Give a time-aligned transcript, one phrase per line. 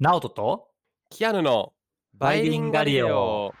[0.00, 0.66] ナオトと
[1.08, 1.72] キアヌの
[2.14, 3.54] バイリンガリオ。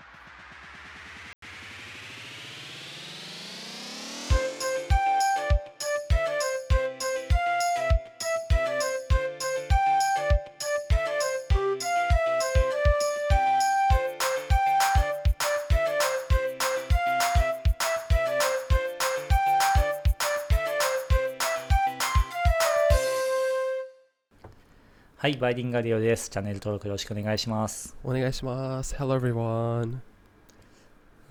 [25.24, 26.28] はい、バイリンガリオです。
[26.28, 27.96] チャンネル登録よろしくお願いします。
[28.04, 28.94] お願いします。
[28.94, 30.00] Hello everyone.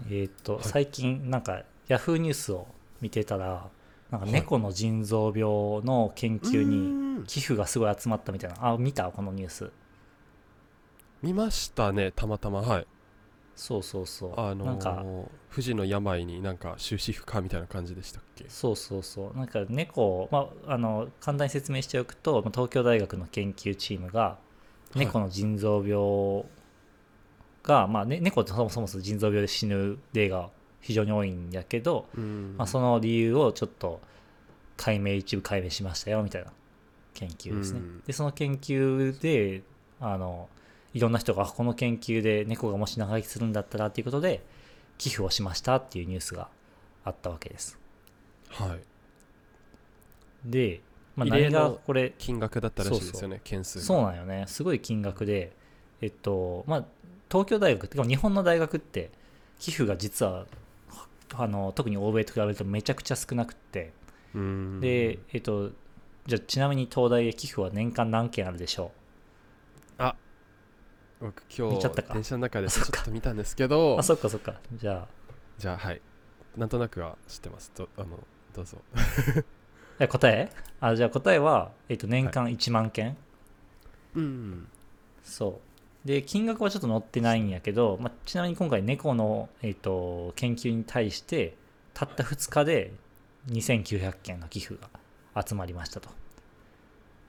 [0.09, 2.65] えーっと、はい最近なんかヤフーニュースを
[3.01, 3.69] 見てたら、
[4.09, 5.43] なんかはい猫の腎臓病
[5.85, 8.67] の研究にに寄付がすごい集まったみたいな。
[8.67, 9.11] あ、見た？
[9.11, 9.71] このニュース。
[11.21, 12.61] 見ましたね、たまたま。
[12.61, 12.87] はい。
[13.55, 14.33] そうそうそう。
[14.39, 18.45] あのなんか、ー、富士の病になんか終止符かみたいな感じでしたっけ？
[18.49, 19.37] そうそうそう。
[19.37, 24.37] なんか猫、まあ、あの、簡単に説明しておくと、まあ東京大学の研究チームが、
[24.95, 26.45] 猫の腎臓病
[27.63, 30.49] が、まあ、ね、猫ってそもそも腎臓病で死ぬ例が
[30.81, 34.01] 非常に多いんやけど、うんまあ、その理由をちょっと
[34.75, 36.51] 解明一部解明しましたよみたいな
[37.13, 37.79] 研究ですね。
[37.79, 39.63] うんでその研究で
[39.99, 40.49] あの
[40.93, 44.43] いろんな人があこの研究で猫がもし長生きするんだったらっていうことで
[44.97, 46.49] 寄付をしましたっていうニュースが
[47.03, 47.79] あったわけです。
[48.49, 48.79] はい。
[50.45, 50.81] で、
[51.15, 53.83] まあ、何がこれ金額だったらしいですよね、件数が。
[53.85, 55.53] そうなんよねすごい金額で
[56.01, 56.85] えっとまあ
[57.29, 59.09] 東京大学ってか日本の大学って
[59.59, 60.45] 寄付が実は
[61.35, 63.91] あの特に欧米と比べるとめちゃくちゃ少なくって
[64.35, 65.71] うんで、えっと、
[66.27, 68.91] じゃあちなみに東大へ寄付は年間何件あるでしょ
[71.23, 72.13] 僕今日見ちゃったか？
[72.13, 74.55] 電車の中でちょっと見たんですけうどあ、そっかそっか。
[74.75, 75.07] じゃあ、
[75.57, 76.01] じゃあはい。
[76.57, 77.71] なんとなくは知ってます。
[77.75, 78.19] どあの
[78.53, 78.77] どうぞ。
[79.99, 80.51] え答え？
[80.81, 83.15] あじゃあ答えは、えっと、年間1万件、
[84.15, 84.67] うん。
[85.23, 85.61] そ
[86.03, 86.07] う。
[86.07, 91.55] で、金額はちょっと載ってないんやけど、まあ、ちなみに今回猫の、えっと、研究に対して、
[91.93, 92.91] たった2日で
[93.47, 94.75] 2900件の寄付
[95.33, 96.09] が集まりましたと。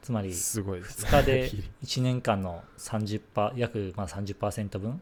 [0.05, 1.09] つまり、すごいですね。
[1.09, 1.51] 2日で
[1.83, 5.01] 1年間の30%約まあ30%分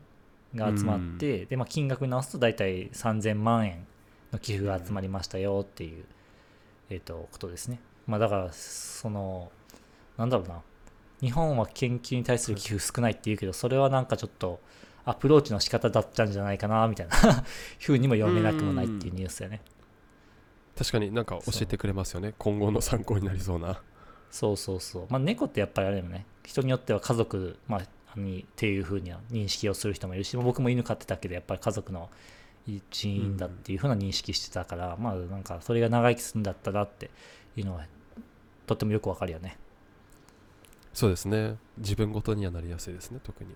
[0.55, 3.85] が集まって、でまあ、金額に直すと大体3000万円
[4.31, 6.05] の寄付が集まりましたよっていう、
[6.89, 7.81] えー、とことですね。
[8.07, 9.51] まあ、だからその
[10.17, 10.63] なんだろうな
[11.21, 14.61] 日本は研究に対する寄付少ないっていうけどそれはなんかちょっと
[15.05, 17.17] アプローチの仕方だったんじゃないかなみたいな
[17.81, 19.63] ふうにも読めなくもないっていうニュースだよね。
[20.79, 22.34] 確かになんか教えてくれますよね。
[22.39, 23.83] 今後の参考になりそうな。
[24.32, 25.06] そうそうそう。
[25.10, 26.26] まあ、猫ってやっぱりあれだよね。
[26.43, 32.10] 人によっては家族、まあ、にっていうふうには認識をする人もいるし、まあ僕も犬飼ってたけど、やっぱり家族の
[32.66, 37.10] 一員だっていうふうな認識してたから、まあなんかそれが長生きするんだったらって
[37.56, 37.87] いうのは
[38.66, 39.59] とってもよくわかるよね。
[40.94, 41.56] そうですね。
[41.78, 43.54] 自分ごとにはなりやすいですね、特に。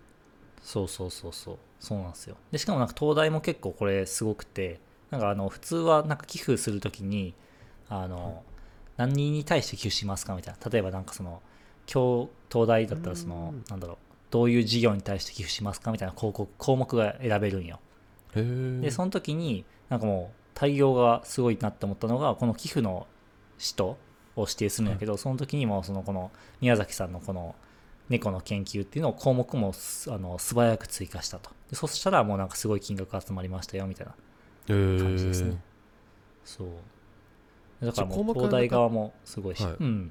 [0.62, 1.58] そうそうそうそう。
[1.80, 2.36] そうなんですよ。
[2.50, 7.34] で、しかもなんか東大も結構これすごくて、なんかあの普通はなんか寄付するときに、
[7.88, 8.42] あの、
[8.96, 10.70] 何人に対して寄付しますかみたいな。
[10.70, 11.42] 例えばなんかその、
[11.92, 13.96] 今日東大だったらそのうん、なんだろう、
[14.30, 17.80] どういう事業に対して寄付しますかみたいな項目項目が選べるんよ。
[18.34, 23.06] で、その時に、なんかもう対応がすごいなって思ったのが、この寄付の
[23.58, 23.98] 人
[24.36, 26.30] を指定するんやけど、その時にもそのこの
[26.60, 27.54] 宮崎さんのこの
[28.08, 31.50] 猫の研究っていうのを項目もすあの素早く追加したと。
[31.70, 34.14] でそしたらもうなんかすごい金額集まりましたよみたいな
[34.66, 35.60] 感じですね。
[36.44, 36.68] そう。
[37.82, 39.74] だからもう東大側もすごいし、はい。
[39.78, 40.10] うん。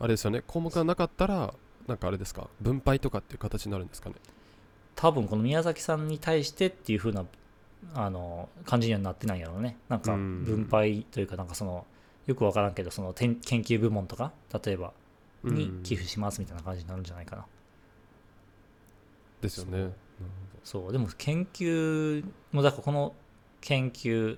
[0.00, 0.42] あれですよね。
[0.46, 1.54] 項目がなかったら、
[1.86, 4.16] なんかあれですか、分配とかっていう形になるんですかね？
[4.94, 7.24] 多分この宮崎さんに対してっていう風な
[7.94, 9.76] あの感じにはなってないんやろうね。
[9.88, 10.44] なんかうん。
[10.44, 11.86] 分配というかなんかその
[12.26, 14.32] よくわからんけどその研研究部門とか
[14.64, 14.92] 例えば
[15.44, 15.82] にうん。
[15.82, 17.46] 寄付しますみたいな感じになるんじゃないかな、
[19.40, 19.92] ですよね。
[20.64, 20.92] そう。
[20.92, 23.14] でも研究もだからこの
[23.60, 24.36] 研究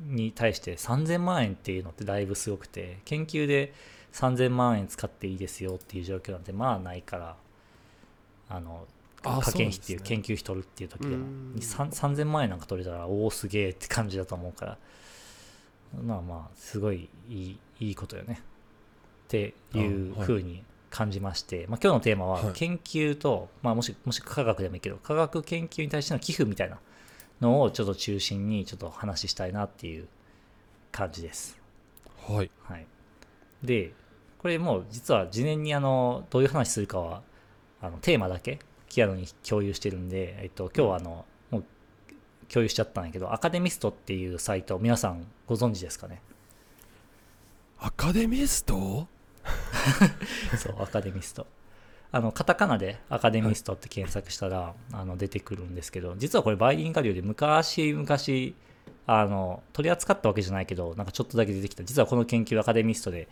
[0.00, 3.72] に対して3000万円っていうのってだいぶすごくて研究で
[4.12, 7.36] 3000万円使っていいですよっていう状況なんてまあないから
[8.48, 8.86] あの
[9.22, 11.60] あ科研費っていう研究費取るっていう時でもうん。
[11.60, 14.78] さん3000万円なんか取れたらおおすげえって感じだと思うから
[16.04, 18.40] まあまあすごいいいいいことよね。
[19.24, 22.52] っていうふうに感じまして、まあ、今日のテーマははい。
[22.52, 26.78] 研究と、まあ、もしもし科学でもいいけど科学研究に対しての寄付みたいな
[27.40, 30.08] のをちょっと中心にちょっと話したいなっていう
[30.92, 31.58] 感じです。
[32.28, 32.50] はい。
[32.62, 32.86] はい、
[33.62, 33.92] で
[34.38, 37.22] これもう実は事前にあのどういう話するかは
[37.80, 38.58] あのテーマだけ
[38.88, 41.64] キアノに共有してるんで、えっと、今日はあのもう
[42.48, 46.20] 共有しちゃったんやけどアカデミストっていうサイト皆さんご存知ですかね？
[47.78, 49.06] アカデミスト？
[50.58, 51.46] そうアカデミスト
[52.12, 58.54] あのカタカナでアカデミストって検索したら、あの出てくるんですけど実はこれバイリンガリオで昔昔
[59.06, 61.84] あの取り扱ったわけじゃないけどなんかちょっとだけ出てきた。
[61.84, 63.28] 実はこの研究アカデミストで、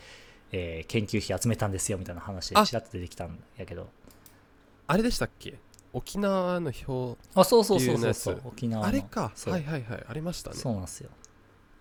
[0.52, 3.88] えー研究費集めたんですよみたいな話ちらっと出てきたんやけど。
[4.86, 5.58] あれでしたっけ？
[5.92, 8.42] 沖縄の表あそうそうそうそうそう。
[8.44, 8.88] 沖縄の。
[8.88, 9.32] あれか。
[9.46, 10.04] はいはいはい。
[10.08, 10.56] ありましたね。
[10.56, 11.10] そうなんですよ。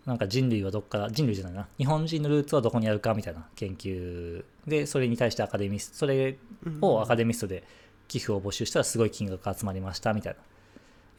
[0.06, 1.68] なんか人類はどっから人類じゃないな。
[1.78, 6.38] 日本人のルーツはどこにあるかみたいな研究でそれに対してアカデミストそれうん
[6.82, 7.64] をアカデミストで
[8.08, 10.40] 寄付を募集したらすごい金額が集まりましたみたいな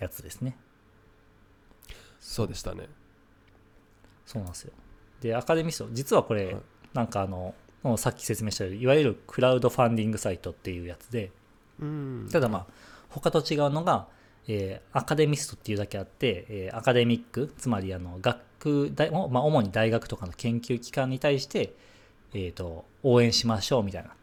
[0.00, 0.56] やつですね。
[2.20, 2.88] そうでしたね。
[4.26, 4.73] そうなんですよ。
[5.20, 6.56] でアカデミスト実はこれ、はい。
[6.94, 7.55] なんかあの
[7.96, 11.31] さっき説明したようにいわゆるクラウドファンディングサイトっていうやつで
[11.81, 12.29] うん。
[12.31, 12.67] ただまあ
[13.11, 14.08] 他と違うのが、
[14.46, 21.75] えーアカデミストっていうだけあって、えーアカデミックつまりあの学大、まあ、主に大学とかの研究機関に対して、
[22.35, 24.18] えー、と応援しましょうみたいな、うん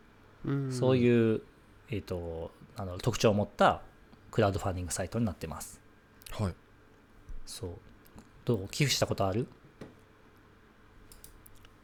[0.71, 1.41] そういう、
[1.89, 3.81] えー、とあの特徴を持った
[4.31, 5.79] クラウドファンディングサイトになってます。
[6.31, 6.53] はい。
[7.45, 7.69] そう。
[8.43, 9.47] どう寄付したことある？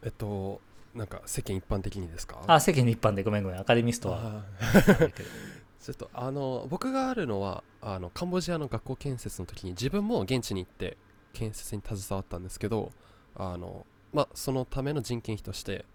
[0.04, 0.62] えっと
[0.94, 2.42] なんか世間一般的にですか？
[2.48, 3.60] あ世間一般でごめんごめん。
[3.60, 4.44] アカデミストは
[5.80, 10.98] ちょっとあの僕があるのはあのカンボジアの学校建設の時に自分も現地に行って
[11.34, 12.92] 建設に携わったんですけど
[13.36, 15.86] あのまあそのための人件費として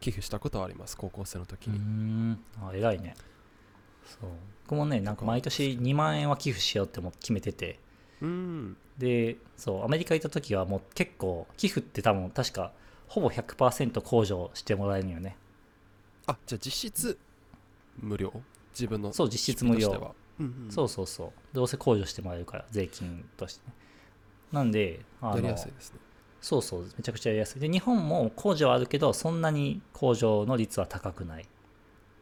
[0.00, 2.38] 寄付したことはあります高校生の時に、ん。
[2.62, 3.14] あ偉いね。
[4.20, 4.30] そう。
[4.64, 7.78] 僕もねなんか毎年2万円は寄付しようっても決めてて。
[8.20, 8.76] うん。
[8.98, 12.72] でそうアメリカ行った時はもう結構寄付って多分確か
[13.08, 15.36] ほぼ100%控除してもらえるんよね。
[16.26, 17.18] あじゃあ実質
[17.98, 18.32] 無料？
[18.72, 20.14] 自分のそう実質無料。
[20.38, 20.70] うんうん。
[20.70, 21.32] そうそうそう。
[21.52, 23.74] どうせ控除してもらえるから税金としてね。
[24.52, 25.98] なんであやりのやすいですね
[26.40, 27.60] そうそうめちゃくちゃやりやすい。
[27.60, 31.46] で日本も控除はあるけどそんなに控除の率は高くない。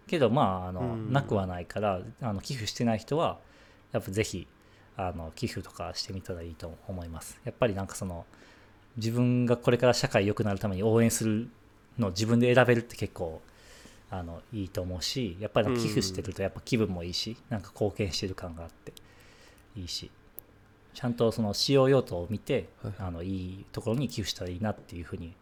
[0.06, 1.12] けどまああの、うん。
[1.12, 3.38] なくはないからあの寄付してない人は
[3.92, 4.46] やっぱぜひ
[4.96, 7.40] あの寄付とかしてみたらいいと思います。
[7.44, 8.26] やっぱりなんかその
[8.96, 11.48] 自分がこれから社会良くなるために応援する
[11.98, 13.40] のを自分で選べるって結構
[14.10, 18.92] あのいいと思うしやっぱり寄付してるとやっぱ気分もいいし、なんか貢献してる感があって
[19.76, 20.10] いいし
[20.98, 22.92] ちゃんとその使用用途を見て、はい。
[22.98, 25.32] あのいいところに寄付したらいいなっていうふうに、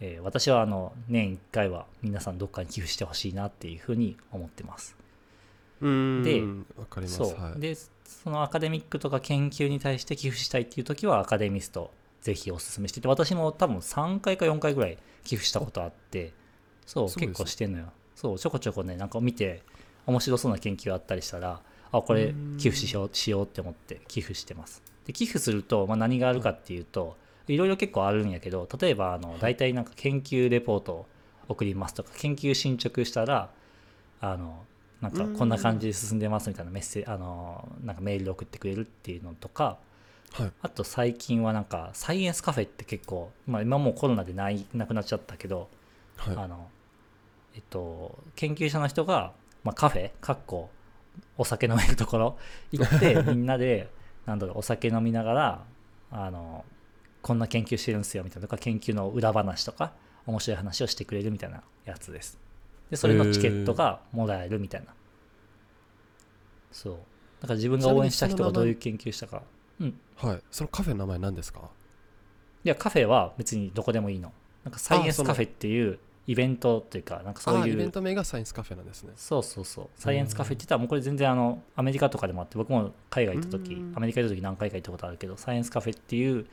[0.00, 4.96] えー私はあの年1回は皆さんどっかに寄付してほしいなっていうふうに思ってます。
[5.80, 6.24] うん。
[6.24, 6.42] で
[7.06, 16.32] そう、はい、でそのアカデミックとか研究に対して寄付したいっていう時はアカデミストぜひおすすめしてて私も多分3回か4回ぐらい寄付したことあって
[16.86, 17.92] そう結構してんのよ。
[18.16, 19.62] そうちょこちょこねなんか見て
[20.06, 21.60] 面白そうな研究あったりしたら
[21.98, 22.56] あこれうん。
[22.56, 24.82] 寄付しようしようって思って寄付してます。
[25.06, 27.16] で寄付すると、まあ、何があるかっていうと
[27.48, 31.06] いろいろ結構あるんやけど例えばあの大体なんか研究レポートを
[31.48, 33.50] 送りますとか研究進捗したら
[34.20, 34.64] あの
[35.00, 39.78] なんかこんな感じで進んでますみたいなメッセあのなんかメールで送ってくれるっていうのとか
[40.32, 40.52] はい。
[40.62, 45.68] あと最近はなんかサイエンスカフェって結構、まあ、今もうコロナでないなくなっちゃったけど、
[46.16, 46.36] はい。
[46.36, 46.68] あの
[47.54, 49.32] えっと研究者の人が、
[49.64, 50.70] まあ、カフェかっこ
[51.38, 52.38] お酒飲めるところ
[52.72, 53.90] 行って みんなで
[54.26, 55.64] なんだろうお酒飲みながら
[56.10, 56.64] あの
[57.22, 59.92] こんな研究してるんですよみたいなとか研究の裏話とか
[60.26, 62.38] 面白い話をしてくれるみたいなやつです。
[62.90, 64.94] でそれのチケットがもらえるみたいな。
[66.70, 66.94] そう。
[67.40, 69.42] だから自分が応援した人がどういう研究したか。
[70.16, 70.42] はい。
[70.50, 71.70] そのカフェの名前何ですか？
[72.64, 74.32] いやカフェは別にどこでもいいの。
[74.64, 79.12] なんかサイエンスカフェっていうイベントというかなんかそういうあイベント名がサイエンスカフェなんですね。
[79.16, 79.88] そうそうそう。
[79.94, 86.46] サイエンスカフェって言ったらもうこれ全然あのアメリカとかでもあって僕も海外行った時うんアメリカ行った時何回か行ったことあるけどサイエンスカフェっていう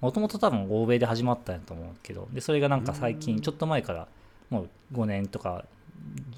[0.00, 3.18] もともと多分欧米で始まったんやと思うけどでそれがなんか最うん。
[3.20, 4.08] 近ちょっと前から
[4.50, 5.64] もう5年とか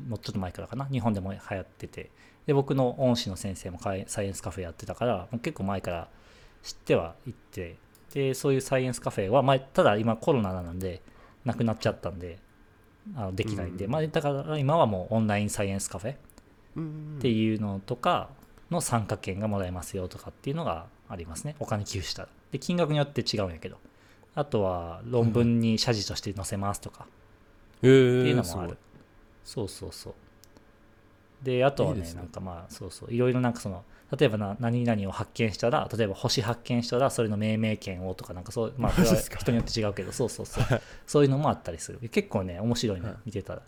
[0.08, 2.10] もうちょっと前からかな日本でも流行ってて。
[2.44, 6.08] で僕の恩師の先生もサイエンスカフェやってたからもう結構前から
[6.64, 7.76] 知ってはいって
[8.12, 11.02] でそういうサイエンスカフェは、まあ、ただ今コロナなので
[11.44, 12.40] なくなっちゃったんで
[13.16, 13.90] あのできないんで、うん。
[13.90, 16.16] まあ、だから今はもうオンラインサイエンスカフェ
[16.76, 17.16] うん。
[17.18, 18.30] っていうのとか
[18.70, 21.56] の参加券がもらえますよとかっていうのがありますね。
[21.58, 22.28] お金寄付したら。
[22.52, 23.78] で金額によって違うんやけど。
[24.34, 27.06] あとは論文に謝辞として載せますとか。
[27.82, 28.78] えー、っていうのもある、
[29.44, 30.14] そうそうそう。
[31.42, 32.14] であとはいねね。
[32.14, 33.12] なんかまあそうそう。
[33.12, 33.84] いろいろなんかその
[34.18, 40.64] 例えばな何々を発見したら例えば星発見したらそれの命名権をとかなんかそうまあ人によって違うけどそうそうそう。
[41.06, 41.98] そういうのもあったりする。
[42.10, 43.16] 結構ね面白いね、はい。
[43.26, 43.62] 見てたら。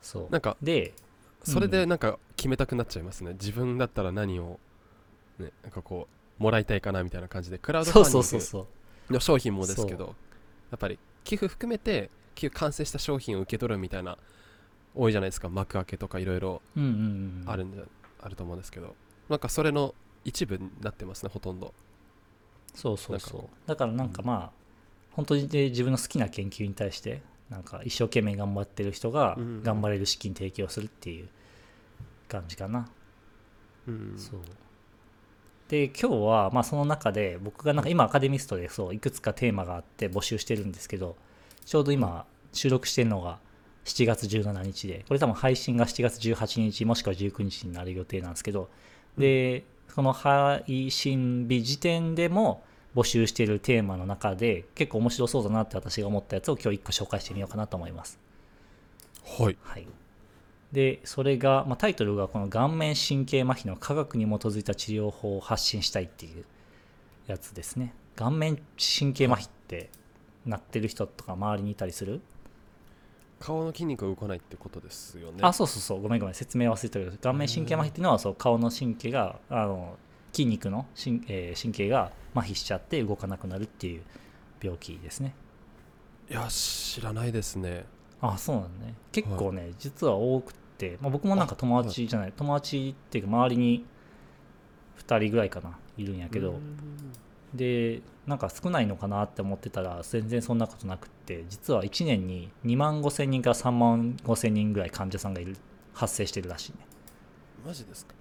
[0.00, 0.26] そう。
[0.30, 0.92] なんかで
[1.42, 4.60] それでなんか決めたくなっちゃいますね、自分だったら何を、
[5.38, 6.06] ね、なんかこ
[6.38, 8.68] うもらいたいかなみたいな感じでクラウドファン
[9.08, 10.14] デの商品もですけそど
[10.70, 14.16] やっぱり寄付含めて寄付完成した商品を受け取るみたいな
[14.94, 15.48] 多いじゃないですか。
[15.48, 16.92] 幕開けとかいろいろうんうんう
[17.44, 17.50] ん。
[17.50, 17.82] あるんじゃ、
[18.20, 18.94] あると思うんですけど
[19.28, 19.94] なんかそれの
[20.24, 21.74] 一部になってますねほとんど。
[22.74, 23.68] そうそうそう。
[23.68, 24.52] だからなんかまあ、
[25.12, 29.62] 本当にで自分の好きな研究に対してなんか一生懸命頑張ってる人がうん。
[29.62, 31.28] 頑張れる資金提供するっていう
[32.28, 32.88] 感じかな、
[33.86, 34.14] うん。
[34.16, 34.40] そう。
[35.68, 41.16] で今日はまあその中で僕がなんか今アカデミストでそういくつかテーマがあって募集してるんですけど
[41.66, 43.38] ちょうど今収録してるのが
[43.84, 48.70] 7月17日でこれ多分配信が7月18日もしくは19日になる予定なんですけど
[49.18, 52.62] でその配信日時点でも
[52.94, 58.18] 募集しているテーマの中で結構面白そうだなって私が思ったやつを今日1個紹介してみようかなと思います。
[59.24, 59.56] はい。
[59.62, 59.86] はい、
[60.72, 66.44] でそれが、まあ、タイトルがこの顔面神経麻痺の科学に基づいた治療法を発信したいっていう
[67.26, 67.94] やつですね。
[68.16, 69.90] 顔面神経麻痺って
[70.46, 72.20] なってる人とか周りにいたりする、
[73.40, 75.38] 顔の筋肉が動かないってことですよね。
[75.42, 76.02] あそうそうそう。
[76.02, 76.34] ごめんごめん。
[76.34, 79.96] 説明忘れてたけど顔面神経麻痺っていうのはそう顔の神経があの
[80.32, 84.02] 筋肉の神,、えー神経が麻痺しちゃって動かなくなるっていう
[84.62, 85.34] 病気ですね。
[86.30, 87.86] いや知らないですね。
[88.20, 88.94] あそうなんね。
[89.12, 93.86] 結構ね、実は多くて、まあ、僕もなんか友達じゃない、友達っていうか周りに
[94.98, 96.76] 2人ぐらいかないるんやけど、うん
[97.54, 105.56] でなんか少ないのかなって思ってたら全然そんなことなくって実は1年に2万5千人から3万5千人ぐらい患者さんがいる
[105.92, 106.78] 発生してるらしいね。
[107.66, 108.14] マジですか？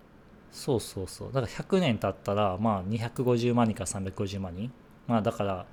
[0.51, 1.27] そうそうそう。
[1.31, 4.71] だから100年経ったらまあ250万人から350万人。
[5.07, 5.65] まあだから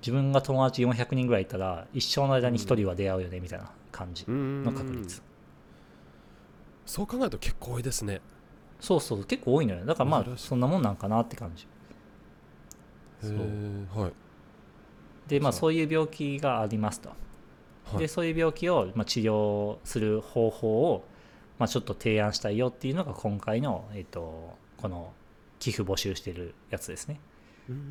[0.00, 5.20] 自分が友達400人ぐらいいたら一生の間に1人は出会うよねみたいな感じのの確率。
[6.86, 8.20] そう考えると結構多いですね。
[8.80, 11.66] そうそう結構多いのよだからまあそんなもんなんかなって感じ。
[13.24, 13.36] へそう。
[13.40, 14.12] えはい
[15.28, 15.72] でまあそう。
[15.72, 17.14] いう病気がありますと、は
[17.94, 17.98] い。
[17.98, 21.04] でそういう病気を、まあ、治療する方法を、
[21.58, 25.12] まあ、ちょっと提案したいよっていうのが今回の、えっとこの
[25.58, 27.20] 寄付募集してるやつですね。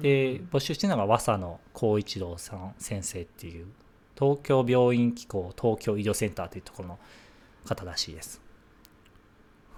[0.02, 3.68] で募集してるのが和佐野光一郎さん先生っていう
[4.20, 7.00] 東京病院機構東京医療センターというところの
[7.66, 8.42] 方らしいです、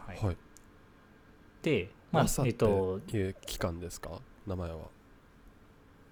[0.08, 0.18] はい。
[0.18, 0.38] はい。
[1.62, 4.10] でまあえってという機関ですか？
[4.48, 4.78] 名前は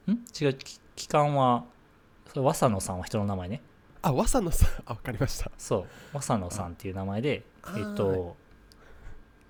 [0.07, 0.11] ん？
[0.39, 1.65] 違うき機関は
[2.27, 3.61] それ和佐野さんは人の名前ね。
[4.01, 4.69] あ和佐野さん。
[4.85, 5.51] あわかりました。
[5.57, 5.87] そう。
[6.13, 7.43] 和佐野さんっていう名前で
[7.75, 8.37] えっと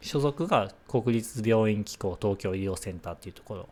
[0.02, 3.70] 所属が国立病院機構東京医療センターっていうところ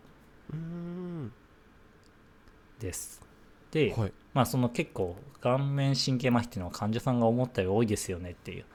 [2.79, 3.21] です。
[3.71, 4.13] で、はい。
[4.33, 8.65] まあその結構顔面神経麻痺っていうのは患者さんが思ったより多いですよねっていう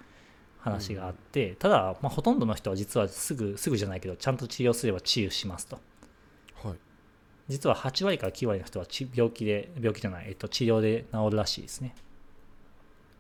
[0.59, 5.77] 話があって、ただ、まあ、ほとんどの人は実はすぐすぐじゃないけどちゃんと治療すれば治癒しますと。
[5.77, 5.85] はい
[7.49, 11.95] 実は8割から9割の人はち病気で病気じゃない、えっと、治療で治るらしいですね。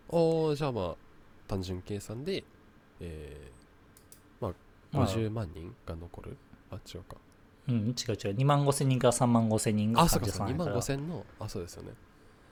[0.08, 0.94] おーじゃあまあ
[1.46, 2.44] 単純計算で
[3.00, 4.52] えー、まあ
[4.92, 6.36] まあ50万人が残る。
[6.70, 7.16] あ違うか。
[7.66, 7.96] うん、違う違う。
[8.36, 11.06] 2万5千人から3万5千人があそう患かそう2万者さんやから。
[11.06, 11.90] 5千のあそうですよね。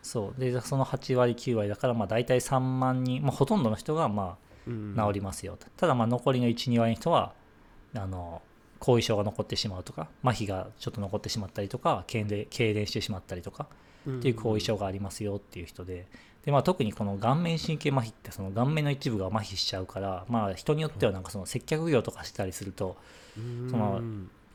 [0.02, 0.41] そう。
[0.41, 4.37] でその8割9割だからまあ大体3万人、まあ、ほとんどの人がま
[4.67, 4.95] うん。
[4.97, 7.33] あ治りますよと、ただまあ残りの12割の人は
[7.97, 8.43] あの
[8.82, 13.68] 後遺症が残ってしまうとか麻痺がちょっと残ってしまったりとか痙攣痙攣してしまったりとか
[14.10, 16.08] っていう後遺症がありますよっていう人で
[16.44, 22.96] で、まあ、特にこの顔面神経麻痺ってその顔面の一部が麻痺しちゃうから、まあ、人によってはなんかその接客業とかしたりすると
[23.36, 23.70] うん。
[23.70, 24.00] その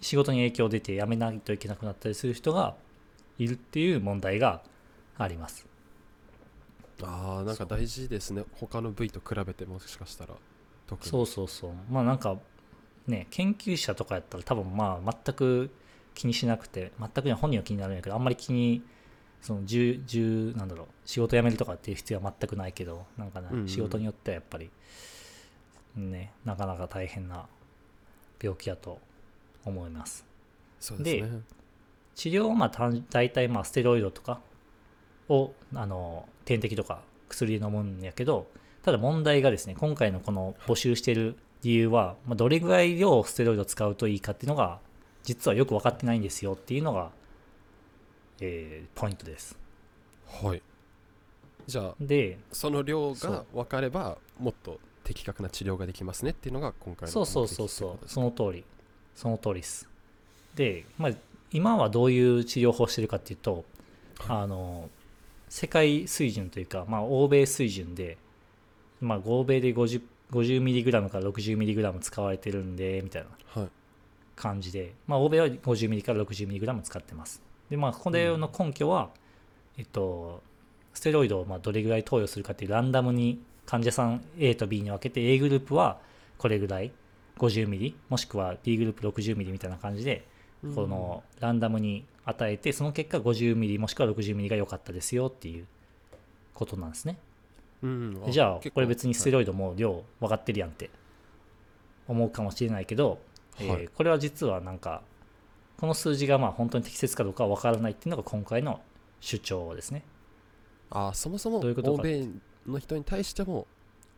[0.01, 2.75] 仕事に影響出て辞めないといけなくなったりする人が
[3.39, 4.61] いるっていう問題が
[5.17, 5.65] あります。
[7.01, 8.43] ああなんか大事ですね。
[8.59, 10.33] 他の部位と比べてもしかしたら。
[10.87, 11.09] 特に。
[11.09, 11.71] そうそうそう。
[11.89, 12.37] まあなんか
[13.07, 15.69] ね研究者とかやったら多分まあ全く
[16.13, 18.81] 気にしなくて全く本人は気になるんやけどあんまり気に
[19.41, 23.67] その重重なんだろう仕事辞めるとかっていう必要は全くないけどなんかね、うんうん。
[23.67, 24.69] 仕事によってはやっぱり
[25.95, 27.45] ねなかなか大変な
[28.41, 28.99] 病気だと
[29.63, 30.25] 思います。
[30.79, 31.41] ですね。
[32.15, 34.39] 治療はまあ単大体まあステロイドとか
[35.29, 38.47] をあの点滴とか薬で飲むんやけど
[38.81, 44.79] ただ問題がですね今回のこの募集している理由は、まあ、どれぐらい量ステロイドを使うといいかっていうのが
[45.23, 47.11] 実はよく分かってないんですよっていうのが、
[48.39, 49.57] えーポイントです。
[50.27, 50.61] はい。
[51.65, 58.09] じゃあでその量が分かればもっと的確な治療ができますねっていうのが今回のそうそうそうそう。
[58.09, 58.63] その通り。
[59.15, 59.89] その通りです。
[60.55, 61.11] で、まあ、
[61.51, 63.65] 今はどういう治療法をしてるかっていうと、
[64.19, 64.89] はあの
[65.49, 68.17] 世界水準というか、まあ、欧米水準で、
[68.99, 73.61] まあ、欧米で 50, 50mg から 60mg 使われてるんでみたいな。
[73.61, 73.69] はい。
[74.35, 77.41] 感じで、まあ、欧米は 50mg から 60mg 使ってます。
[77.69, 79.09] でまあこれの根拠は、
[79.77, 80.41] えっと
[80.93, 85.99] ステロイドをまあどれぐらい投与するかっていうランダムに患者さん A と B に分けて A グループは
[86.37, 86.91] これぐらい。
[87.37, 90.25] 50ミリもしくは B グループ60ミリみたいな感じで
[90.75, 95.65] このランダムに与えてその結果50ミリもしくは60ミリが良かったですよっていう
[96.53, 97.17] ことなんですね
[97.83, 100.89] うんじゃあこれ別にステロイドも量分かってるやんって。
[102.07, 103.19] 思うかもしれないけど、
[103.59, 103.89] えーはい。
[103.93, 105.01] これは実はなんか
[105.77, 108.81] この数字がまあ本当に適切かどうかは分からないっていうのが今回の
[109.19, 110.03] 主張ですね。
[110.89, 112.29] あそもそも欧米
[112.65, 113.67] の人に対しても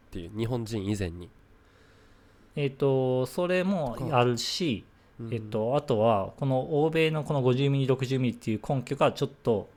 [0.09, 1.29] っていう日本人以前に、
[2.55, 4.85] えっ、とそれもあるし、
[5.19, 5.33] うん。
[5.33, 9.69] えっと、あとはこの欧米のこの50ミリ60ミリっていう根拠がちょっと、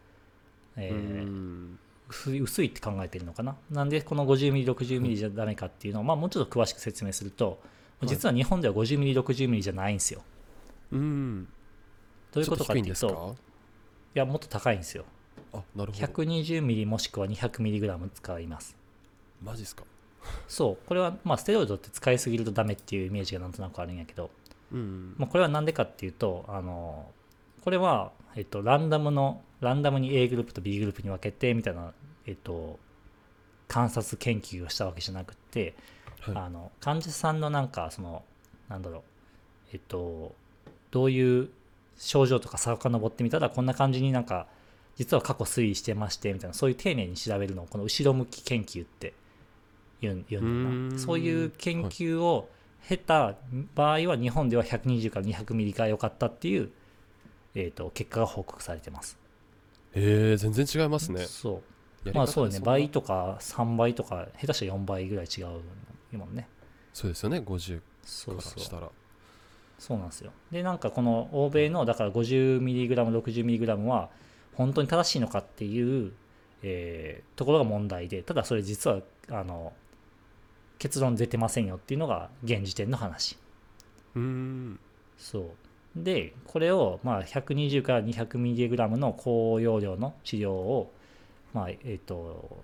[0.77, 1.79] えうーん
[2.09, 3.57] 薄いって考えてるのかな？
[3.71, 7.61] なんでこの50ミリ60ミリじゃダメかっていうのを、まあ、もうちょっと詳しく説明すると
[8.03, 8.07] い。
[8.07, 10.23] 実は日本では50ミリ60ミリじゃないんですよ。
[10.91, 11.49] うん。
[12.33, 13.37] どういうことかっていうと
[14.15, 15.05] いやもっと高いんですよ。
[15.53, 16.07] かあなるほど。
[16.07, 18.77] 120ミリもしくは200ミリグラム使います。
[19.43, 19.85] マジっすか？
[20.49, 20.87] そう。
[20.87, 24.31] これはまあステロイドって使いすぎるとダメっていうイメージがなんとなくあるんやけど、
[24.73, 25.15] うん。
[25.17, 27.07] まあ、これは何でかっていうとあの
[27.63, 31.93] これは、えっと、ランダムのランダムに A グループと B グループに分けてみたいな、
[32.27, 32.79] えっと、
[33.69, 35.75] 観察研究をしたわけじゃなくて、
[36.21, 36.37] はい。
[36.37, 38.23] あの患者さんのなんかその
[38.69, 39.03] なんだろう
[39.73, 40.35] えっと
[40.91, 41.51] どういう
[41.99, 44.47] 症状とか遡ってみたらこんな感じになんか
[44.97, 49.15] 実は過去推移してましてみたいなそういう丁寧に調べるのをこの後ろ向き研究って
[50.01, 50.95] 言うん言うんだな。
[50.97, 50.99] ん。
[50.99, 52.49] そういう研究を
[52.89, 53.37] 経た
[53.75, 56.71] 場合は日本では120から200ミリが良かったっていう、
[57.55, 59.19] えっと結果が報告されてます。
[59.95, 61.25] えー、全然違いますね。
[61.27, 61.63] そ
[62.05, 62.13] う。
[62.13, 66.49] まあそうだね倍とか3倍とか下手したら4倍ぐらい違うもんね。
[66.93, 67.39] そうですよね。
[67.39, 68.53] 50そうそう。
[68.53, 68.91] からしたら。
[69.79, 70.33] そうなんですよ。
[70.51, 74.11] でなんかこの欧米のだから 50mg60mg は
[74.55, 76.13] 本当に正しいのかっていう、
[76.63, 79.73] えーところが問題でただそれ実はあの
[80.79, 83.39] 結論出てませんよっていうのが現時点の話。
[84.15, 84.81] うーん。
[85.17, 85.51] そう
[85.97, 90.93] でこれをまあ120から 200mg の高容量の治療を
[91.53, 92.63] まあえっ、と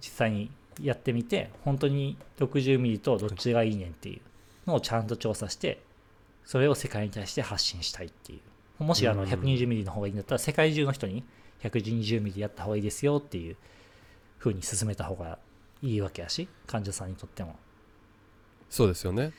[0.00, 0.50] 実際に
[0.82, 4.20] やってみて本当に 60ml とどっちがいいねんっていう
[4.68, 5.80] のをちゃんと調査して
[6.44, 8.40] それを世界に対して発信したいっていう。
[8.82, 9.28] もしあのうん。
[9.28, 11.24] 120ml の方がいいんだったら世界中の人に
[11.62, 13.56] 120ml やった方がいいですよっていう
[14.38, 15.38] 風に進めた方が
[15.80, 17.56] いいわけやし患者さんにとっても。
[18.68, 19.32] そうですよね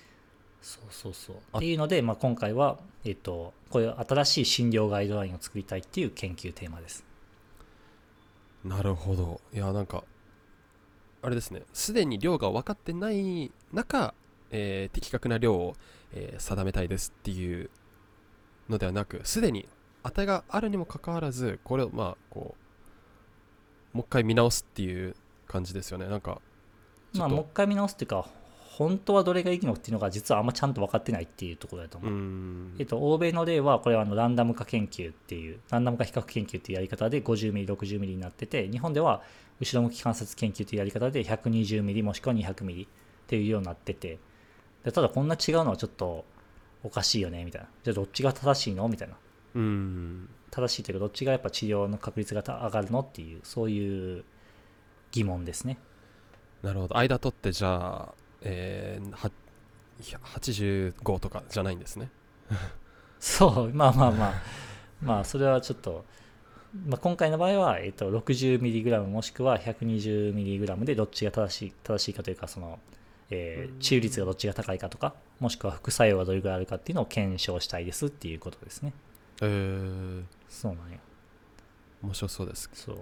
[0.66, 1.36] そうそうそう。
[1.52, 1.58] あ。
[1.60, 7.06] っていうので、まあ、今回は、えっと、こういう新しい診療ガイドラインを作りたいっていう研究テーマです。
[8.64, 9.40] なるほど。
[9.54, 10.04] いやなんか
[11.22, 11.62] あれですね。
[11.72, 14.16] すでに量が分かってない中、
[14.50, 15.76] えー的確な量を、
[16.14, 17.70] えー定めたいですっていう
[18.68, 19.68] のではなくすでに
[20.02, 22.56] 値があるにもかかわらずこれをまあこ
[23.94, 25.16] うもう一回見直すっていう
[25.48, 26.08] 感じですよね。
[26.08, 26.42] なんか
[27.14, 28.28] ちまあ、もう一回見直すっていうか、
[28.78, 32.14] 本当はどれがいいのっていうのが実はあんまちゃんと分かってないっていうところだとう思う。
[32.14, 39.22] んえっと、欧米の例は、これはあのランダム化研究っていう、ランダム化比較研究っていうやり方で50ミリ、60ミリになってて、日本では
[39.62, 42.88] 後ろ向き観察研究っていうやり方で120ミリもしくは200ミリっ
[43.28, 44.20] ていうようになってて、
[44.84, 46.26] でただこんな違うのはちょっと
[46.84, 47.68] おかしいよね、みたいな。
[47.84, 48.88] じゃあどっちが正しいの？
[48.90, 49.16] みたいな。
[49.56, 53.00] うん正しいというかどっちがやっぱ治療の確率が上がるの？
[53.00, 54.26] っていうそういう
[55.12, 55.78] 疑問ですね
[56.62, 58.14] なるほど間取ってじゃあ、
[58.46, 59.32] えーは
[60.40, 62.10] 85とかじゃないんですね。
[63.20, 64.34] そうまあまあまあ。
[65.02, 66.06] まあそれはちょっと、
[66.88, 72.80] まあ、今回の場合は、えっと、60mg もしくは 120mg でどっちが正しい正しいかというかその、
[73.30, 78.94] えー治癒率がどっちが高いかとかもしくは副作用がどれぐらいあるかっていうのを検証したいですっていうことですね。
[79.42, 81.00] えー、そうなんよ。
[82.04, 82.70] 面白そうです。
[82.74, 82.98] そう。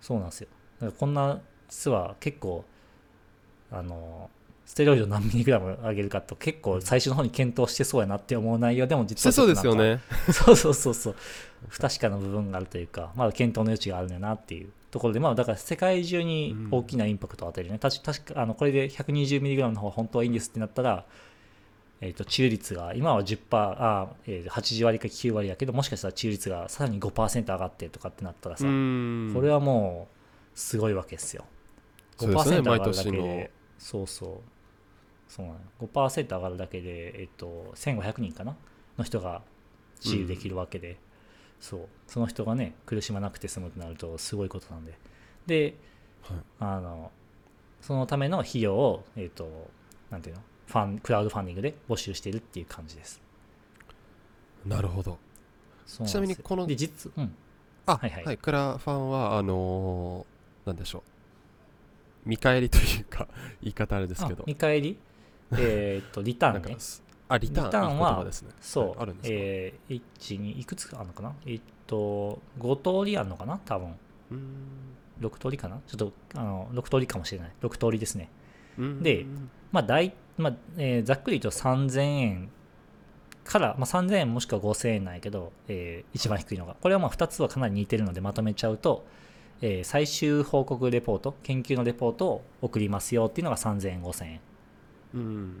[0.00, 0.48] そうなんですよ。
[0.80, 2.64] だからこんな実は結構
[3.70, 4.30] あの
[4.72, 10.00] ステロイド何ミリグラム上げるかと結構最初の方に検討してそうやなって思う内容でも実してそうですよね。
[10.32, 11.16] そうそうそうそう。
[11.68, 21.04] 不確かな部分があるというかまだ検討の余地があるんだなっていうところでまあだから世界中に大きなインパクトを与えるね、確確かあのこれで 120mg の方が本当はいいんですってなったら
[22.00, 29.32] えー、と治癒率が今は10%あ、えー、80割か9割やけどもしかしたら治癒率がさらに5%上がってとかってなったらさ、うん。
[29.34, 30.08] これはも
[30.54, 31.44] うすごいわけですよ。
[32.16, 34.51] 5%そうですね上がるだけで、そうそう。
[35.34, 38.54] そうなの5%上がるだけで、えっと、1500人かな？
[38.98, 39.40] の人が
[40.00, 40.98] 治癒できるわけで、
[41.58, 41.88] そう。
[42.06, 44.92] その人がね、苦しまなくて済むとなると、すごいことなんで。
[45.46, 45.74] で、
[46.22, 46.38] はい。
[46.60, 47.10] あの、
[47.80, 49.70] そのための費用を、えっと、
[50.10, 50.42] なんていうの？
[50.66, 53.22] ファン、クラウドファンディングで募集しているっていう感じです。
[54.66, 55.18] なるほど。
[55.86, 57.34] ちなみにこので、実、うん。
[57.86, 58.10] あはい。
[58.10, 58.36] はい。
[58.36, 62.28] クラファンはあのーなんでしょう。
[62.28, 63.26] 見返りというか
[63.62, 64.42] 言い方あれですけど。
[64.42, 64.98] あ見返り？
[65.58, 66.76] えーっとリターンね
[67.28, 71.32] あリターンはねそう、はいあるんですか、えー、1、2、いくつかあるのかな？
[71.46, 73.58] えっと、5通りあるのかな？
[73.64, 73.88] 多分。
[73.88, 74.54] うーん
[75.20, 75.80] 6通りかな？
[75.86, 77.52] ちょっと、あの、6通りかもしれない。
[77.62, 78.28] 6通りですね。
[79.02, 79.26] で
[79.70, 82.50] まあ、大、まあ、えーざっくり言うと3000円
[83.44, 86.76] から、まあ、3000円もしくは5000円なんやけど、えー一番低いのが。
[86.80, 89.06] これはまあ2つはかなり似てるのでまとめちゃうと、
[89.60, 94.40] えー最終報告レポート、研究のレポートを送りますよっていうのが3000円、5000円。
[95.14, 95.56] うん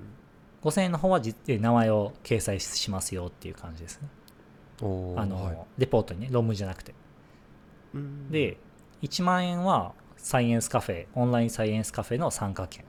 [0.62, 4.08] 5000円の方は名前を掲載しますよっていう感じですね。
[4.80, 6.94] あの、はいレポートにね、論文じゃなくて。
[7.94, 8.56] うんで、
[9.02, 12.84] 1万円はサイエンスカフェ、オンラインサイエンスカフェの参加券。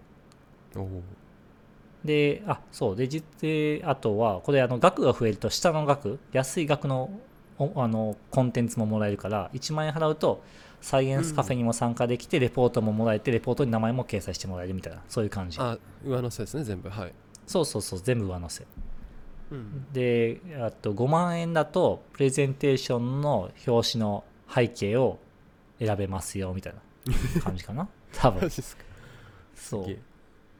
[2.05, 7.09] で、あ、そう、で、実であとは、これ、あの、額が増えると、下の額、安い額の、お
[7.59, 10.43] あの、コンテンツももらえるから、1万円払うと、
[10.81, 15.57] サイエンスカフェにも参加できて、レポートももらえて、レポートに名前も掲載してもらえるみたいな、そういう感じ。
[15.59, 17.13] あ上乗せですね全部はい、
[17.47, 18.65] そうそうそう、全部上乗せ。
[19.51, 25.19] うん、で、あと5万円だと、プレゼンテーションの表紙の背景を
[25.79, 27.87] 選べますよ、みたいな感じかな。
[28.13, 28.49] 多分
[29.55, 29.97] そう。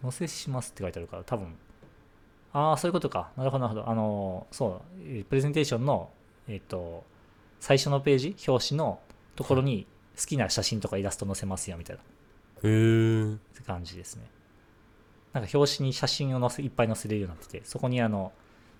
[0.04, 1.56] 載せしますって書いてあるから、多分。
[2.54, 3.32] ああ、そういうことか。
[3.36, 3.90] なるほど、なるほど。
[3.90, 6.10] あのー、そう、えープレゼンテーションの、
[6.48, 7.04] えっ、と、
[7.60, 9.00] 最初のページ、表紙の
[9.36, 9.88] ところに
[10.20, 12.06] 好きな写真とかイラスト載せますよ、みたいなへ
[12.64, 14.24] え感じですね。
[15.34, 18.32] なんか表紙に写真を載せいっぱい載せれるようになってて、そこにあの、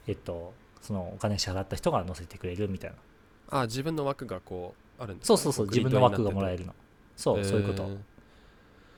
[0.08, 3.60] えっ、と、そのお金支払った人が載せてくれるみたいな。
[3.62, 6.76] あ自分の枠がこうあるんですかそうそうそう、自分の枠がもらえるるの。
[7.16, 7.90] そう、そういうこと。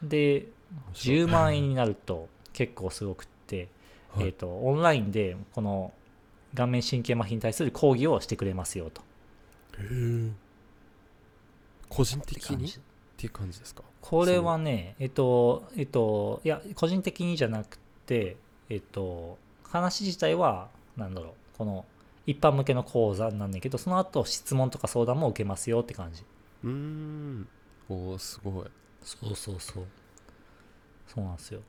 [0.02, 0.48] で、
[0.94, 3.70] 10万円になると結構すごくって、
[4.10, 5.94] はいえー、とオンラインでこの
[6.56, 9.02] 顔面神経麻痺に対する講義をしてくれますよと。
[9.78, 10.32] へえ。
[11.90, 12.68] 個人的に？
[12.68, 12.72] っ
[13.18, 13.84] ていう感じですか？
[14.02, 18.38] これはねえっ、とえっ、といや個人的にじゃなくて
[18.70, 21.86] えっ、と話自体はなんだろうこの
[22.26, 26.24] 一般向けの講座なんだけどその後質問とか相談も受けますよって感じ。
[26.64, 27.48] うーん。
[27.90, 28.66] おおすごい。
[29.04, 29.86] そうそうそう。
[31.08, 31.62] そうなんですよ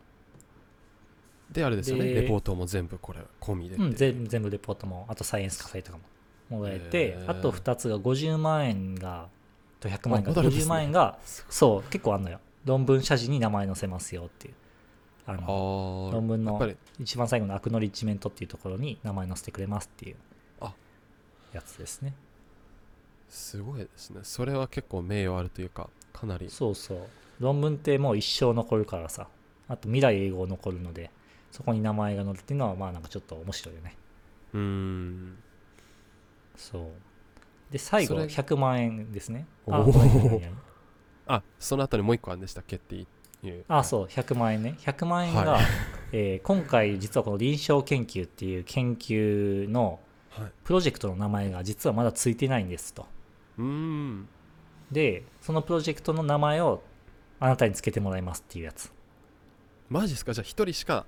[1.50, 2.04] であれですよね。
[2.06, 3.82] でレポートも全部これ込みでう。
[3.82, 5.98] ん、全全部レポートもあとサイエンスカフェとか
[6.50, 9.28] ももらえてあと2つが50万円が
[9.80, 10.64] と100万円が50あまね。
[10.66, 12.40] 万円がそう結構あんのよ。
[12.64, 14.54] 論文謝辞に名前載せますよっていう
[15.26, 20.16] ああのあ論文の一番最後のアクノリッジメントっていうところに名前載せてくれますっていう
[20.60, 20.72] あ。
[21.52, 22.12] やつですね。
[23.28, 24.20] すごいですね。
[24.22, 26.50] それは結構名誉あるというかかなり。
[26.50, 26.98] そうそう。
[27.38, 29.28] 論文ってもう一生残るからさ。
[29.68, 31.10] あと未来英語残るので
[31.56, 33.96] そこに名前が載るっていうのはまあなんかちょっと面白いよね。
[34.52, 35.38] うーん。
[36.54, 36.82] そう。
[37.72, 39.46] で最後それ100万円ですね。
[39.66, 39.82] あ
[41.28, 43.06] あその後にもう一個あるんでしたっけってい
[43.48, 43.64] う。
[43.68, 44.76] あそう100万円ね。
[44.80, 45.64] 100万円が、はい。
[46.12, 50.52] えー今回実はこの臨床研究っていう研究のはい。
[50.62, 53.06] プロジェクトの名前が実はまだついてないんですと。
[53.56, 54.28] うーん。
[54.92, 56.82] でそのプロジェクトの名前を
[57.40, 58.92] あなたにつけてもらいますっていうやつ。
[59.88, 60.34] マジですか？
[60.34, 61.06] じゃあ一人しか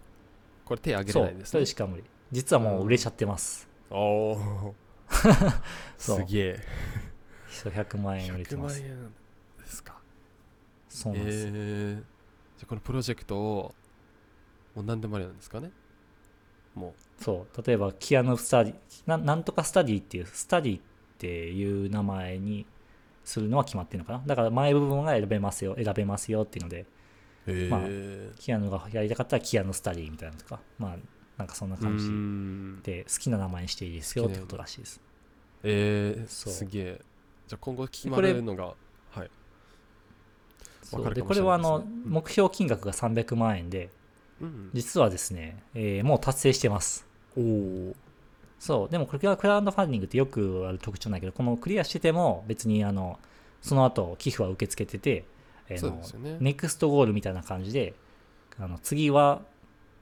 [0.68, 1.60] これ手挙げそう1れないですね。
[1.60, 2.04] 人しか無理。
[2.30, 4.74] 実はもう売れちゃってます、おお
[5.96, 6.18] そう。
[6.18, 6.60] すげえ。
[7.50, 8.82] そう100万円売れて100ます。
[8.82, 9.12] 万円
[9.58, 9.98] ですか。
[10.90, 12.02] そうなんです、えー、じゃ
[12.64, 13.74] あこのプロジェクトを
[14.74, 15.70] もう何でもありなんですかね。
[16.74, 17.62] もそう。
[17.66, 18.74] 例えばキアヌスタディ
[19.06, 20.82] ななんとかスタディっていうスタディっ
[21.16, 22.66] ていう名前に
[23.24, 24.22] するのは決まってるのかな。
[24.26, 26.84] だから前部分が選べますよ選べますよっていうので
[27.70, 28.32] まあー。
[28.38, 30.96] キアヌがやりたかったらキアヌスタディみたいなのとかまあ
[31.36, 32.82] なんかそんな感じん。
[32.82, 35.00] で好きな名前にしていいですよってことらしいです。
[35.62, 36.52] えー、そう。
[36.52, 37.00] すげえ。
[37.46, 38.74] じゃあ今後決まこれるのが
[39.10, 39.30] はい。
[40.82, 41.02] そう。
[41.02, 43.90] わかるこれはあのうん目標金額が300万円で
[44.40, 44.70] うん。
[44.72, 47.06] 実はですね、えーもう達成してます。
[47.36, 47.96] おお
[48.58, 48.90] そう。
[48.90, 53.18] でもこれがクラウドファンディングってよくある特徴なんだけどこのクリアしてても別にあの
[53.62, 55.24] その後寄付は受け付けてて、
[55.68, 56.36] えーね。
[56.40, 57.94] ネクストゴールみたいな感じで
[58.58, 59.42] あの次は、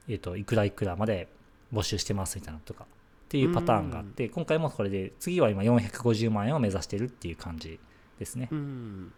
[0.09, 1.29] えー、といくらいくらまで
[1.72, 7.81] 募集してますみたいなのとかっていうパターンがあって今回もこれで次は今450万円を目指してるっていう感じ
[8.18, 8.48] ですね。
[8.52, 9.12] うん。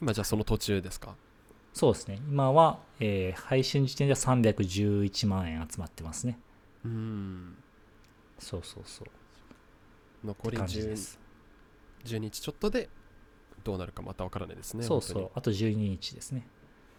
[0.00, 1.14] 今じゃあその途中ですか？
[1.72, 2.18] そうですね。
[2.28, 6.38] 今は、えー配信時点では311万円集まってますね。
[6.84, 7.56] うん。
[8.38, 10.26] そうそうそう。
[10.26, 11.18] 残り感じで 10, す。
[12.04, 12.88] 10日ちょっとで
[13.64, 16.46] どうなるかまたわからないですねそうそ本うあと12日ですね。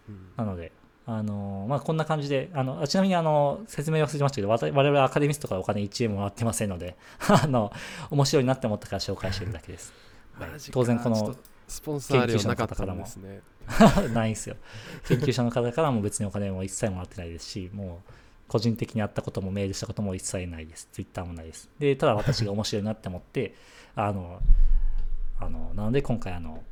[0.10, 0.32] うん。
[0.36, 0.72] なので、
[1.06, 6.96] あのーまあ、こんな感じで、あのあちなみにあの説明忘れてましたけど、我々アカデミストからお金1円もらってませんので、
[7.30, 7.72] あの
[8.10, 9.94] 面白いなって思ったから紹介してるだけです。
[10.40, 10.50] はい。
[10.72, 11.36] 当然この
[11.68, 13.42] スポンサー料なかったんですね。
[14.14, 14.56] ないんですよ。
[15.08, 18.12] 研究者の方からも別にお金も一切もらってないですしもう
[18.48, 20.88] 個人的に会ったこともメールしたことも一切ないです。
[20.92, 21.70] ツイッターもないです。
[21.80, 23.56] で、ただ私が面白いなって思って、
[23.96, 24.40] あの、
[25.40, 26.64] あの、なので今回あの、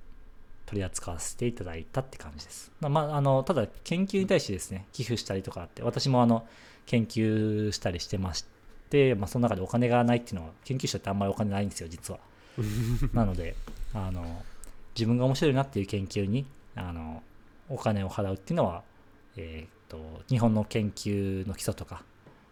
[0.65, 2.71] 取り扱わせていただいたって感じです。
[2.79, 6.47] まあ、あの、ただ研究に対してですね、寄付したりとかあって、私もあの、
[6.85, 8.45] 研究したりしてまし
[8.89, 12.19] て、まあ、その中でお金がないっていうのは、研究者ってあんまりお金ないんですよ、実は。
[13.13, 13.55] なので、
[13.93, 14.43] あの、
[14.95, 16.45] 自分が面白いなっていう研究に、
[16.75, 17.23] あの、
[17.69, 18.83] お金を払うっていうのは、
[19.35, 22.03] えー、と日本の研究の基礎とか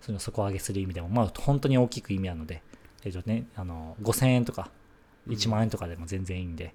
[0.01, 2.61] そういうのを底上げする意味でも、まあ、本当に大きく意味あるので、
[3.03, 4.69] えーとね、あの5000円とか
[5.27, 6.73] 1万円とかでも全然いいんで、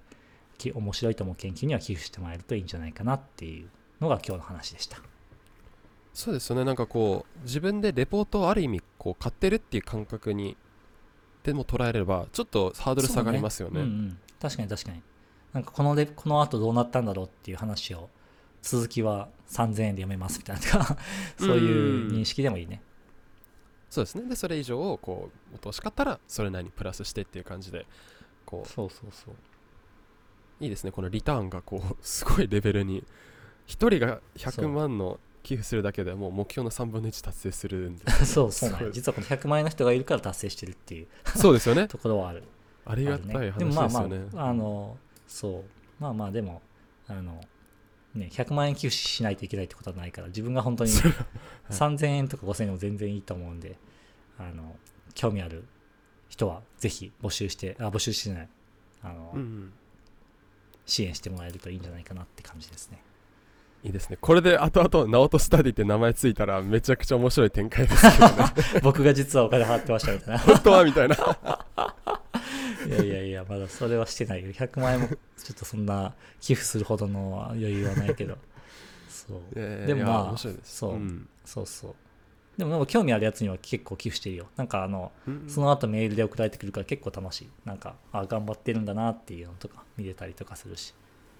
[0.65, 3.69] うん、面白いと思う研究には寄付してもらえるといいんじゃないかなっていう
[4.01, 4.97] のが今日の話でした。
[6.13, 6.65] そうですよね。
[6.65, 10.57] なんかこう自分でレポートをある意味こう買ってるっていう感覚に
[11.43, 13.81] でも捉えればちょっとハードル下がりますよね、ね。
[13.81, 15.01] うんうん、確かに確かに。
[15.53, 18.09] なんかこのレこの後どうなったんだろうっていう話を
[18.61, 20.97] 続きは3000円で読めますみたいな
[21.37, 22.81] そういう認識でもいいね。
[23.89, 24.27] そうですね。
[24.27, 27.85] で、それ以上、こう、落としかったら、それなりにプラスしてっていう感じで、
[28.47, 29.35] こう、そうそうそう。
[30.59, 30.91] いいですね。
[30.91, 33.03] このリターンが、こう、 すごいレベルに、
[33.67, 38.09] 1人が100万の寄付するだけでもう目標の3分の1達成するんで。
[38.25, 38.91] そうそう。
[38.91, 41.87] 実はこの100万円の人がいるから達成してるっていうそうですよね。
[41.87, 42.43] ところはある。
[42.85, 45.63] ありがたい話ですよね、でもまあまああのそう。
[45.99, 46.61] まあまあでも
[47.07, 47.41] あの
[48.17, 50.91] ね、100万円寄付しないといけないってことはないから自分が本当に
[51.69, 53.77] 3000円とか5000円でも全然いいと思うんで
[54.39, 54.75] あの
[55.13, 55.65] 興味ある
[56.29, 58.49] 人はぜひ募集してあ募集してない。
[59.03, 59.73] あの、うんうん、
[60.85, 63.01] 支援してもらえるといいんじゃないかなって感じですね。
[63.83, 64.17] いいですね。
[64.19, 68.33] これで後々ナオトスタディって名前ついたらめちゃくちゃ面白い展開ですけどね。
[68.83, 70.39] 僕が実はお金払ってましたみたいな。
[70.43, 71.15] 本当はみたいな。
[72.87, 74.51] いやいやいや、まだそれはしてないよ。
[74.51, 75.17] 100万円もちょ
[75.51, 78.37] っとそんな寄付するほどの余裕はないけど。
[79.09, 79.55] そう。
[79.55, 81.95] でもまあ、そう、うん、そうそう。
[82.57, 84.47] でも興味あるやつには結構寄付してるよ。
[84.55, 87.49] なんかあの、うん、その後メールで送られてくるから結構楽しい。
[87.65, 90.93] なんか、あ、頑張ってるんだなっていうのとか見れたりとかするし。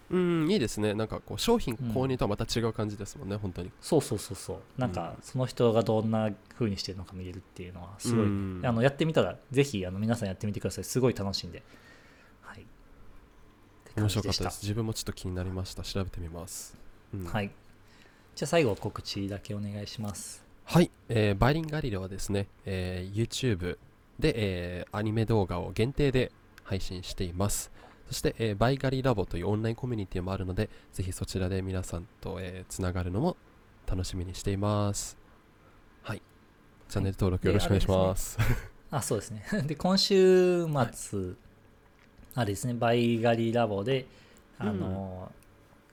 [0.10, 0.94] うんいいですね。
[0.94, 3.72] なんかこう商品購入とはまた違う感じですもんね、うん、本当に。
[3.82, 4.58] そうそうそうそう。
[4.78, 10.84] なんかその人がどんな風にしてるのか見れるっていうのはすごい、うん、あのやってみたらぜひあの皆さんやってみてください。
[10.84, 11.62] すごい楽しいんで。
[12.42, 12.66] はい。
[13.98, 14.62] 面白かったです。
[14.62, 15.84] 自分もちょっと気になりました。
[15.84, 16.78] 調べてみます、
[17.14, 17.52] うん、はい。
[18.38, 23.78] じゃあ最後告知だけお願いしますはい、えー、バイリンガリレはですね、えー、YouTube
[24.20, 26.34] で、えー、アニメ動画を限定で
[26.66, 27.72] 配信しています
[28.10, 33.38] そして、えー、バイガリラボというオンラインコミュニティもあるので、ぜひそちらで皆さんと、えー、つながるのも
[33.86, 35.18] 楽しみにしています。
[36.04, 36.22] はい。
[36.90, 38.38] チャンネル登録よろしくお願いします。
[38.92, 39.46] あ、そうですね。
[39.68, 40.90] で、今週末、はい、
[42.36, 44.06] あれですね、バイガリラボで、
[44.58, 45.32] あの、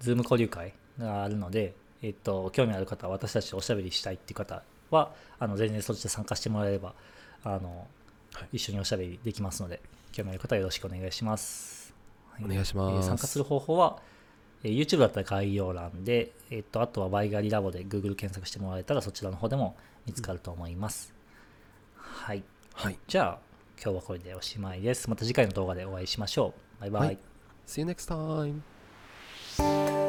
[0.01, 6.93] うん、 Zoom 交流会があるので、えっと、興味ある方、私たちとおしゃべりしたいっていう方は、あの全然そっちで参加してもらえれば、
[7.43, 7.87] あの、
[8.35, 9.81] はい、一緒におしゃべりできますので、
[10.13, 11.95] 興味ある方はよろしくお願いします。
[12.45, 14.03] お願いします、参加する方法は、
[14.63, 21.15] え YouTube だったら概要欄で、えっと、あとはバイガリラボで Google 検索してもらえたらそちらの方でも見つかると思います。
[21.97, 22.45] うん、はい。
[22.75, 22.99] はい。
[23.07, 23.39] じゃあ、
[23.83, 25.09] 今日はこれでおしまいです。
[25.09, 26.81] また次回の動画でお会いしましょう。
[26.83, 27.07] バイバイ。
[27.07, 27.19] はい、
[27.67, 28.13] See you next
[29.59, 30.04] time!